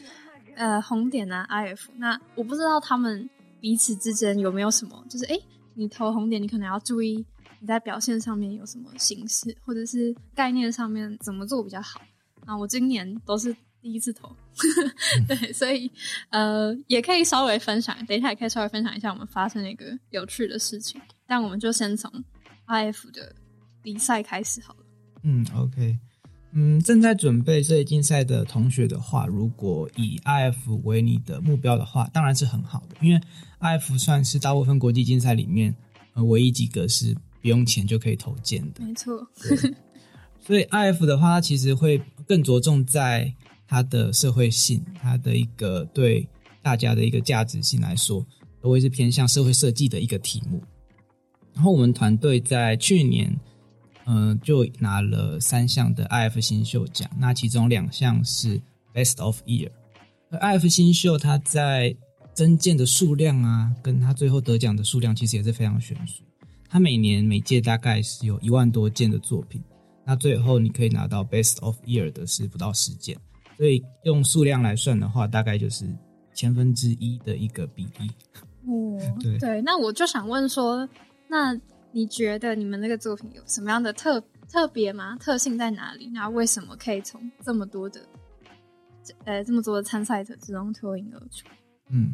[0.56, 1.88] 呃红点啊、IF。
[1.98, 3.28] 那我不知道他们
[3.60, 5.38] 彼此之间有没有什么，就是诶，
[5.74, 7.22] 你投红点，你可能要注意
[7.60, 12.00] 你在表现上面有什么形式，或者是概念上面怎么做比较好。
[12.46, 14.34] 啊，我今年都是第一次投，
[15.28, 15.90] 对，所以
[16.30, 20.98] 呃，也可以稍微分享，等一下也可以稍微分享一下我们发生的一个有趣的事情。
[21.26, 22.10] 但我们就先从
[22.66, 23.34] IF 的
[23.82, 24.87] 比赛开始好了。
[25.22, 25.98] 嗯，OK，
[26.52, 33.20] 嗯，正在准备这一竞赛的同学的话，如果以 IF 为你的目标的话，当然是很好的，因为
[33.60, 35.74] IF 算是大部分国际竞赛里面
[36.14, 38.84] 呃唯一几个是不用钱就可以投件的。
[38.84, 39.26] 没错，
[40.40, 43.32] 所以 IF 的话，它其实会更着重在
[43.66, 46.26] 它的社会性，它的一个对
[46.62, 48.24] 大家的一个价值性来说，
[48.62, 50.62] 都会是偏向社会设计的一个题目。
[51.54, 53.36] 然后我们团队在去年，
[54.10, 58.58] 嗯、就拿了三项的 IF 新秀奖，那其中两项是
[58.94, 59.70] Best of Year，
[60.30, 61.94] 而 IF 新秀他在
[62.32, 66.22] 增件的数量啊，跟他最后得奖的数量其实也是非常悬殊。
[66.70, 69.62] 他每年每届大概是有一万多件的作品，
[70.04, 73.16] 那最后你可以拿到 Best of Year 的是不到十件，
[73.56, 75.84] 所以用数量来算的话，大概就是
[76.34, 78.10] 千分之一的一个比例。
[78.66, 80.88] 哦， 对对，那我就想问说，
[81.28, 81.54] 那
[81.98, 85.16] 你觉得你们那个作品有什么样的特特别吗？
[85.18, 86.08] 特性在哪里？
[86.14, 88.00] 那为什么可以从这么多的
[89.24, 91.48] 呃这么多的参赛者之中脱颖而出？
[91.88, 92.12] 嗯，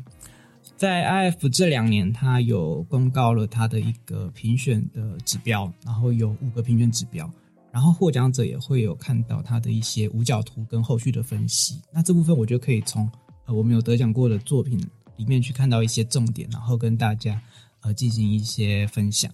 [0.74, 7.30] 在 IF 这两年，它有公告了它的一个评选的指标，然后有五个评选指标，
[7.70, 11.78] 然后获奖者也会有看到它的一些五角图跟后续的分析。
[11.92, 13.06] 那这部分我就可以从
[13.44, 14.82] 呃我们有得奖过的作品
[15.18, 17.38] 里面去看到一些重点，然后跟大家
[17.82, 19.30] 呃进行一些分享。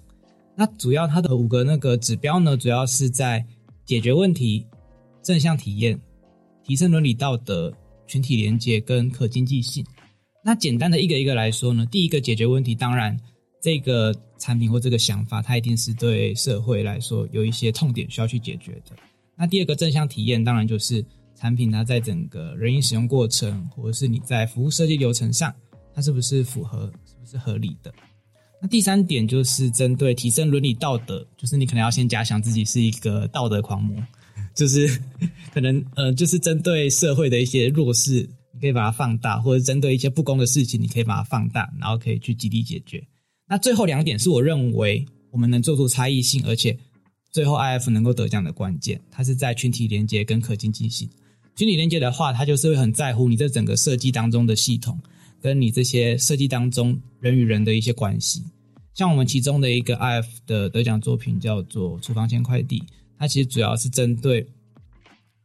[0.60, 3.42] 那主要它的五个那个指标呢，主要是在
[3.86, 4.66] 解决问题、
[5.22, 5.98] 正向体验、
[6.62, 7.72] 提升伦理道德、
[8.06, 9.82] 群体连接跟可经济性。
[10.44, 13.18] 那简单的一个一个来说呢，第一个解决问题，当然
[13.58, 18.94] 这个产品或这个想法，它一定是对社会来说有一些痛点需要去解决的。
[19.38, 21.02] 那第二个正向体验，当然就是
[21.34, 25.54] 产品它在整个人因使用过程，或者是你在服务设计流程上，
[25.94, 27.90] 它是不是符合，是不是合理的？
[28.62, 33.96] 那第三点就是针对提升伦理道德，就是你可能要先假想自己是一个道德狂魔，
[34.54, 35.00] 就是
[35.52, 43.02] 可能呃，就是针对社会的一些弱势，你可以把它放大，或者针对一些不公的事情，你可以把它放大，然后可以去极力解决。
[43.48, 46.78] 那最后两点是我认为我们能做出差异性，而且
[47.32, 51.08] 最后 IF 能够得奖的关键，它是在群体连接跟可经济性。
[51.56, 54.98] 群体连接的话，它就是会很在乎你这整个设计当中的系统。
[55.40, 58.44] 跟你这些设计当中人与人的一些关系，
[58.94, 62.78] 像我们其中的一个 IF 的得奖作品叫做《厨房前快递》，
[63.18, 64.46] 它其实主要是针对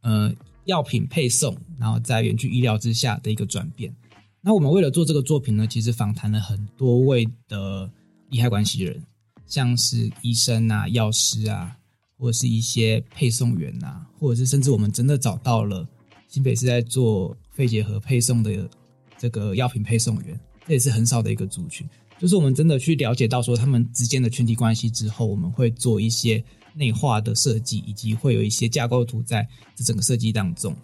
[0.02, 0.30] 呃
[0.66, 3.94] 药品配送，然后在远距医疗之下的一个转变。
[4.42, 7.90] 那我们为了做这个作品呢，其实访谈了很多位的
[8.28, 9.02] 利害关系人，
[9.46, 11.76] 像是医生啊、药师啊，
[12.18, 15.88] 或者是一些配送员啊，或者是甚至我们真的找到了
[16.28, 18.68] 新北是在做肺结核配送的。
[19.18, 21.88] 这个药品配送员，这也是很少的一个族群。
[22.18, 26.42] 就是我们真的去了解到说他们之间的群体关系之后，我们会做一些
[26.74, 30.74] 内化的设计，以及会有一些架构图在这整个设计当中。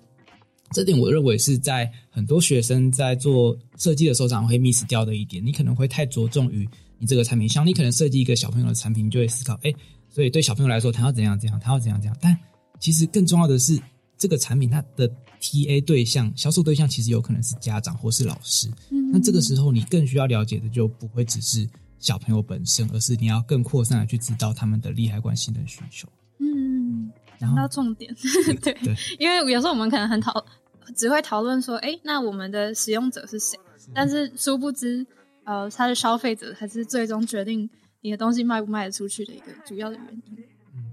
[0.73, 5.45] 这点我认为是在很多学生在做设计的时候，常常会 miss 掉的一点。
[5.45, 6.69] 你可能会太着重于
[6.99, 9.73] 你这个产品，像你可能设计一个小朋友的产品，你就会思考，哎，
[10.09, 12.17] 所以对小朋友来说，他要怎样怎样，他要怎样怎样。
[12.21, 12.35] 但
[12.79, 13.79] 其实更重要的是，
[14.23, 15.11] 这个产品它的。
[15.45, 26.09] T A 对象、销售对象其实有可能是家长或是老师，嗯那这个时候你更需要了解的就不会只是小朋友本身，而是你要更扩散的去知道他们的利害关系的需求。
[26.39, 28.15] 嗯，讲到重点，
[28.63, 28.77] 对，
[29.19, 30.47] 因为有时候我们可能很讨，
[30.95, 33.59] 只会讨论说，哎，那我们的使用者是谁？
[33.93, 35.05] 但是殊不知，
[35.43, 37.69] 呃，他的消费者，才是最终决定
[38.01, 40.37] 你的东西卖不卖得出去的一个主要的原因。
[40.77, 40.93] 嗯，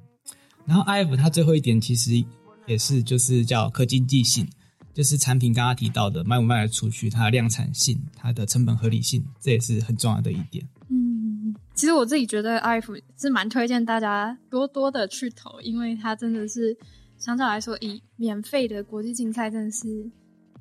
[0.65, 2.25] 然后 I F 它最后一点其实。
[2.69, 4.47] 也是，就是叫可经济性，
[4.93, 10.63] 就是产品刚刚提到的卖不卖得出去，它的量产性，它的成本合理性，这也是很重要的一点。
[10.89, 16.77] 嗯，其实我自己觉得 IF 是蛮推荐大家多多的去投，因为它真的是
[17.17, 20.07] 相较来说，以免费的国际竞赛真的是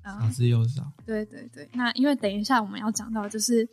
[0.03, 0.91] 少之又少。
[1.05, 3.69] 对对对，那因为等一下我们要讲到就是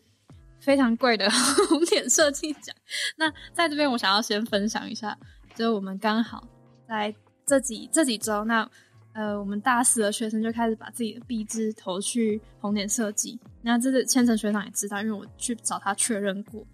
[0.59, 1.29] 非常贵的
[1.69, 2.75] 红点设计奖，
[3.15, 5.17] 那在这边我想要先分享一下，
[5.55, 6.45] 就是我们刚好
[6.85, 7.15] 在。
[7.45, 8.69] 这几这几周，那
[9.13, 13.39] 呃，我们大四的学生就开始把自己的币资投去红点设计。
[13.61, 16.65] 那这是千层学长也知道，因为我去找他确认过。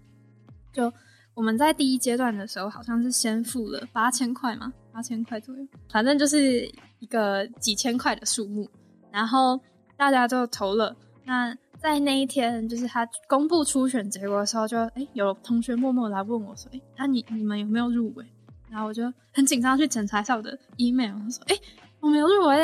[0.72, 0.92] 就
[1.34, 8.68] 我们在第一阶段的时候，好像是先付了八千块嘛，八千块左右，反正就是一个几千块的数目。
[9.10, 9.60] 然后
[9.96, 10.96] 大家就投了。
[11.24, 18.26] 那在那一天，就是他公布初选结果的时候，就哎，有同学默默来问我说：“哎，那你你们有没有入围？”
[18.72, 19.04] 然后我就
[19.34, 21.56] 很紧张去检查一下我的 email，他说：“哎，
[22.00, 22.56] 我没有入围。”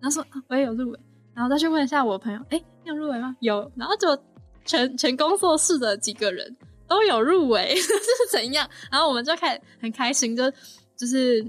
[0.00, 0.98] 然后说：“我也有入围。”
[1.36, 3.70] 然后再去问一下我朋友：“哎，有入围吗？”有。
[3.76, 4.18] 然后就
[4.64, 6.56] 全全工作室的几个人
[6.88, 7.92] 都有入围， 是
[8.30, 8.66] 怎样？
[8.90, 10.50] 然后我们就开始很开心，就
[10.96, 11.46] 就是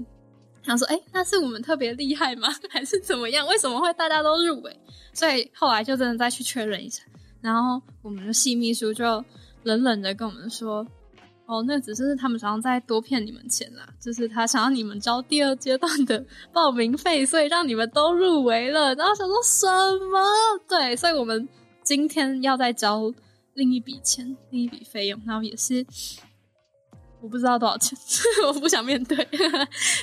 [0.62, 2.48] 想说：“哎，那是我们特别厉害吗？
[2.68, 3.46] 还是怎么样？
[3.48, 4.78] 为什么会大家都入围？”
[5.14, 7.02] 所以后来就真的再去确认一下。
[7.40, 9.24] 然后我们的系秘书就
[9.62, 10.86] 冷冷的跟我们说。
[11.46, 18.94] 哦，那只是他们想要再多骗你们钱啦，就是他想要你们交第二阶段的报名费，所以让你们都入围了。
[18.94, 19.66] 然后想说什
[20.08, 20.18] 么？
[20.68, 21.46] 对，所以我们
[21.82, 23.12] 今天要再交
[23.54, 25.84] 另一笔钱，另一笔费用，然后也是
[27.20, 27.98] 我不知道多少钱，
[28.46, 29.28] 我不想面对。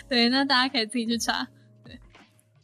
[0.08, 1.47] 对，那大家可以自己去查。
[1.84, 1.97] 对，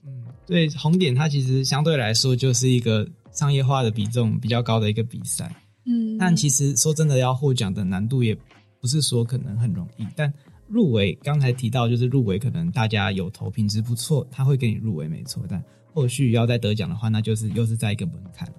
[0.06, 5.56] 嗯，对红点，它其实相对来说就是一个商业化的比重比较高的一个比赛。
[5.88, 8.38] 嗯，但其实说真的，要获奖的难度也
[8.86, 10.06] 不是说可能很容易。
[10.16, 10.32] 但
[10.68, 15.44] 入围刚才提到，就是入围可能大家有投品质不错，他会给你入围没错。
[15.50, 15.60] 但
[15.92, 18.54] 后续要再得奖的话，那就是又是在一个门槛了。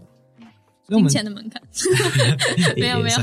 [0.84, 1.62] 所以我金们钱的门槛。
[2.74, 3.18] 也 没有没有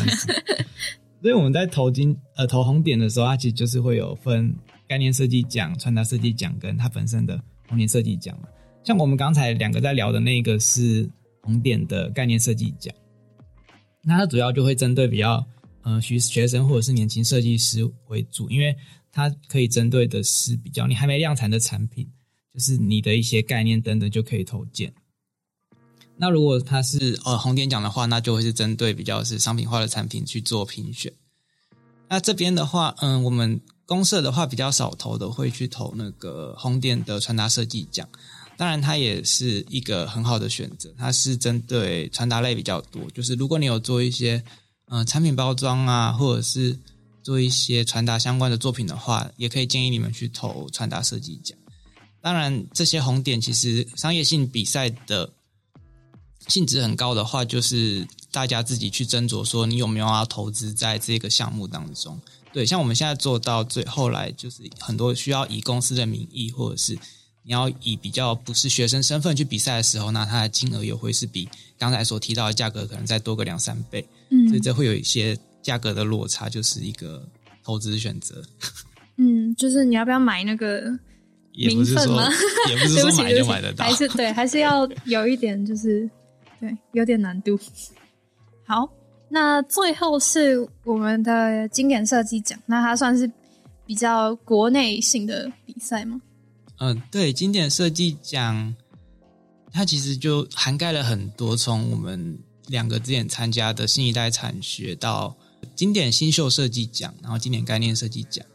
[1.22, 4.56] 所以我们在投金呃投红点的时候，它其实就是会有分
[4.88, 7.38] 概念设计奖、穿搭设计奖跟它本身的
[7.68, 8.48] 红点设计奖嘛。
[8.86, 11.10] 像我们刚才两个在聊的那个是
[11.42, 12.96] 红点的概念设计奖，
[14.04, 15.46] 那它主要就会针对比较
[15.84, 18.76] 呃学学生或者是年轻设计师为主，因为
[19.12, 22.10] 它可以针对的是比较你还没量产的产品，
[22.54, 24.94] 就是你的一些概念等等就可以投件。
[26.16, 31.12] 那如果它是呃红点奖的话，那就会是针对比较是商品化的产品去做评选。
[32.10, 38.08] 那这边的话，嗯，我们公社的话比较少投的，会去投那个红点的穿搭设计奖。
[38.56, 40.94] 当然，它也是一个很好的选择。
[40.96, 44.44] 它是针对传达类比较多，就是如果你有做一些、
[44.90, 46.78] 呃产品包装啊，或者是
[47.22, 51.58] 做一些传达相关的作品的话，也可以建议你们去投传达设计奖。
[52.22, 55.30] 当然，这些红点其实商业性比赛的
[56.48, 62.20] 性质很高的话，就是大家自己去斟酌说你有没有要投资在这个项目当中。
[62.54, 66.98] 对，像我们现在做到最后来，就是很多需要以公司的名义，或者是
[67.44, 77.28] 你要以比较不是学生身份去比赛的时候，那它的金额也会是比刚才所提到的价格可能再多个两三倍，嗯所以这会有一些价格的落差，就是一个
[77.64, 78.42] 投资选择。
[79.18, 80.84] 嗯，就是你要不要买那个
[81.54, 82.30] 名分吗，
[82.70, 83.94] 也不是说 买就买得到还。
[83.94, 86.10] 是对，还是要有一点，就是
[86.60, 87.60] 对，有点难度。
[88.66, 88.90] 好，
[89.30, 93.30] 那最后是我们的经典设计奖，那它算是
[93.86, 96.22] 比较国内性的比赛吗？
[96.80, 98.76] 嗯，对，经典设计奖，
[99.72, 105.36] 它其实就涵盖了很多，从我们两个之前参加的新一代产学到
[105.76, 108.46] 经典新秀设计奖，然后经典概念设计奖，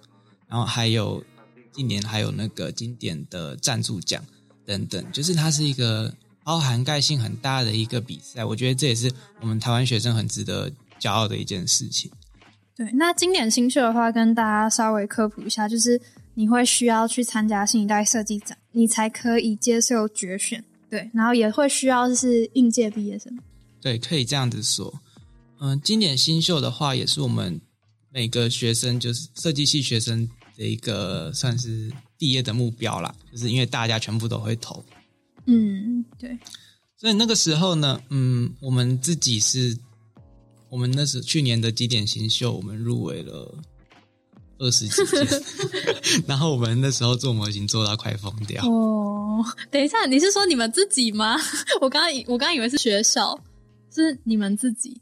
[0.46, 1.24] 然后还有
[1.72, 4.22] 今年还有那个经典的赞助奖
[4.66, 6.12] 等等，就是它是一个
[6.44, 12.10] 包含盖性很大的一个比赛，我觉得这也是我们台湾学生很值得骄傲的一件事情。
[12.76, 16.00] 对，那经典新秀的话，跟大家稍微科普一下，就是
[16.38, 20.64] 你会需要去参加新一代设计展，你才可以接受决选。
[20.88, 23.36] 对，然后也会需要是应届毕业生。
[23.80, 25.02] 对，可以这样子说。
[25.58, 27.60] 嗯，经典新秀的话，也是我们
[28.12, 33.12] 每个学生，就是设计系学生的一个算是毕业的目标啦。
[33.32, 34.80] 就是因为大家全部都会投，
[35.46, 36.38] 嗯，对，
[36.96, 39.76] 所以那个时候呢，嗯，我们自己是，
[40.70, 43.52] 我们那时去年的经典新秀，我们入围了
[44.58, 45.42] 二十几件，
[46.26, 48.64] 然后我们那时候做模型做到快疯掉。
[48.66, 51.36] 哦，等一下，你是说你们自己吗？
[51.80, 53.38] 我刚刚以我刚刚以为是学校，
[53.94, 55.00] 是你们自己，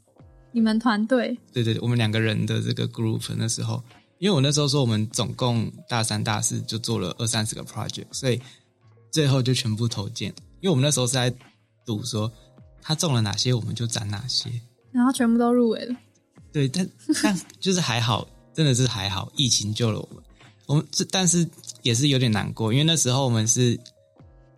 [0.51, 1.37] 你们团队。
[1.51, 3.83] 对对对，我们两个人的这个 group 那时候，
[4.19, 8.39] 因为我那时候说我们总共大三、大四就做了二三十个 project，所以
[9.11, 10.29] 最后就全部投件。
[10.61, 11.33] 因为我们那时候是在
[11.85, 12.31] 赌说
[12.81, 14.49] 他中了哪些，我们就攒哪些。
[14.91, 15.95] 然后全部都入围了。
[16.51, 16.87] 对，但
[17.21, 20.23] 但就是还好，真的是还好，疫情救了我们。
[20.65, 21.47] 我们这但是
[21.83, 23.79] 也是有点难过，因为那时候我们是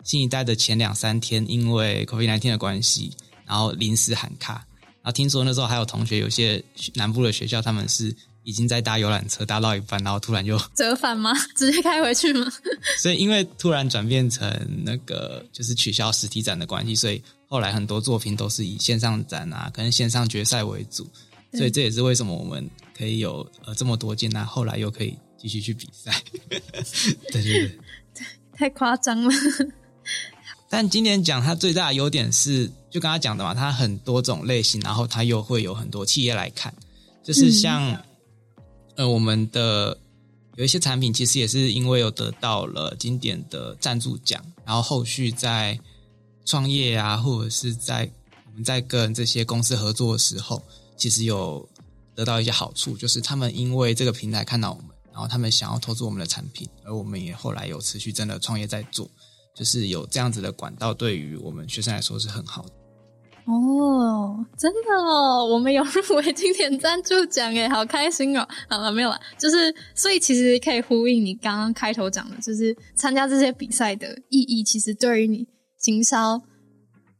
[0.05, 3.11] 新一代的前两三天，因为 COVID-19 的关系，
[3.45, 4.65] 然后临时喊卡。
[5.01, 11.33] 然后听说那时候还有同学，有些南部的学校他们是已经在搭游览车搭到一半，然后突然就， 折返吗？
[11.57, 12.49] 直接开回去吗？
[13.01, 14.49] 所以因为突然转变成
[14.85, 21.05] 那个就是取消实体展的关系，所以后来很多作品都是以线上展啊，跟线上决赛为主。
[21.51, 26.13] 所以这也是为什么我们可以有呃这么多件，那后来又可以继续去比赛。
[27.31, 27.79] 对对对。
[28.51, 29.33] 太夸张了。
[30.69, 36.75] 但今年奖它最大的优点是，就刚刚讲的嘛，它很多种类型，然后它又会有很多企业来看，
[37.23, 38.03] 就是像、
[38.95, 39.97] 呃我们的
[40.57, 45.79] 有一些产品，其实也是因为有得到了经典的赞助奖，然后后续在
[46.43, 48.11] 创业啊，或者是在
[48.47, 50.61] 我们在跟这些公司合作的时候，
[50.97, 51.68] 其实有
[52.19, 59.09] 得到一些好处，就是他们因为这个平台看到我们，然后他们想要投资我们的产品，而我们也后来有持续真的创业在做。
[59.55, 62.69] 就是有这样子的管道，对于我们学生来说是很好的。
[63.45, 68.45] 哦，真的哦，我们有入围经典赞助奖诶，好开心哦！
[68.69, 75.47] 好了，没有了，就是所以其实可以呼应你刚刚开头讲的，就是参加这些比赛的意义，其实对于你
[75.77, 76.41] 行销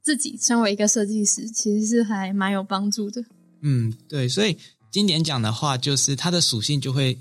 [0.04, 3.22] 自己身为一个设计师，其实是还蛮有帮助的。
[3.64, 4.56] 嗯，对，所以
[4.92, 7.20] 经典讲的话，就是它的属性就会，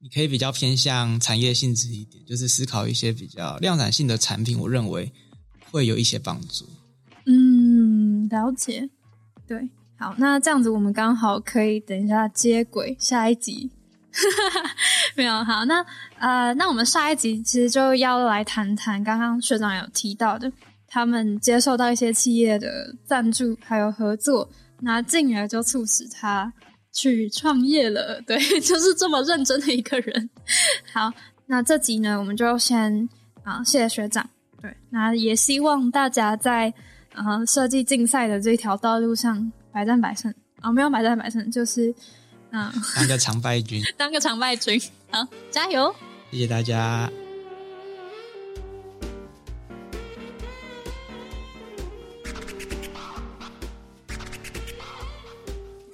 [0.00, 4.58] 你可以比较偏向产业性质一点，就是思考一些比较量产性的产品。
[4.58, 5.12] 我认为
[5.70, 6.66] 会有一些帮助。
[7.26, 8.88] 嗯，了解。
[9.46, 13.70] 对，好，那这样子我们刚好可以等一下接轨下一集。
[15.16, 15.84] 没有好，那
[16.18, 20.50] 呃，那我们下一集其实就要来谈谈刚刚学长有提到的，
[20.86, 24.48] 他们接受到一些企业的赞助还有合作，
[24.80, 26.52] 那进而就促使他
[26.94, 28.18] 去创业了。
[28.22, 30.30] 对， 就是这么认真的一个人。
[30.90, 31.12] 好，
[31.44, 33.06] 那这集呢，我们就先
[33.42, 34.26] 啊，谢谢学长。
[34.62, 36.72] 对，那也希望大家在
[37.12, 41.94] 呃设计竞赛的这条道路上百战百胜啊，没有百战百胜，就是
[42.50, 44.80] 嗯，当个常败军， 当个常败军。
[45.10, 45.94] 好，加油！
[46.30, 47.10] 谢谢大家。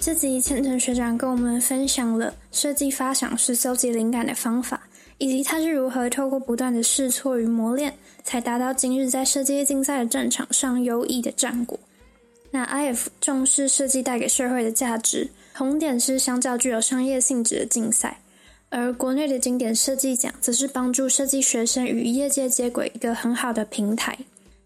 [0.01, 4.81] 这集千层学长跟我们分享了设计发想是搜集灵感的方法，
[5.19, 7.93] 以及他是如何透过不断的试错与磨练，
[8.25, 11.79] 才达到今日在设计竞赛的战场上优异的战果。
[12.51, 18.23] 那 IF 重视设计带给社会的价值，红点是相较具有商业性质的竞赛，
[18.71, 24.17] 而国内的经典设计奖则是帮助设计学生与业界接轨一个很好的平台。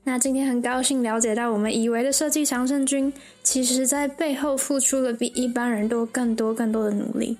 [0.06, 3.10] 那今天很高兴了解到，我们以为的设计常胜军，
[3.42, 7.38] 其实在背后付出了比一般人多更多更多的努力。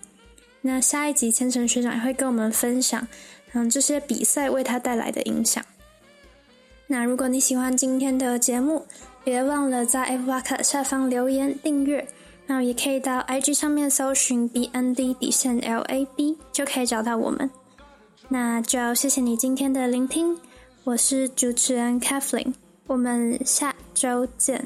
[0.63, 3.07] 那下一集千层学长也会跟我们分享，
[3.53, 5.63] 嗯，这些比赛为他带来的影响。
[6.87, 8.87] 那如果你喜欢今天的节目，
[9.23, 12.09] 别忘了在 F 八卡下方留言订阅，
[12.47, 17.51] 那也可以到 IG 上面搜寻 BND 底线 LAB 就可以找到我们。
[18.29, 20.39] 那就谢谢你今天的聆听。
[20.85, 22.53] 我是主持人 Kathleen，
[22.87, 24.63] 我们下周见。